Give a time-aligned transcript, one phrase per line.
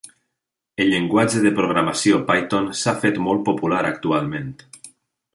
[0.83, 4.49] El llenguatge de programació python s'ha fet molt popular actualment.